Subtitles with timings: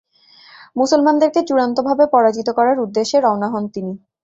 [0.75, 3.93] মুসলমানদেরকে চুড়ান্তভাবে পরাজিত করার উদ্দেশ্যে রওনা হন তিনি।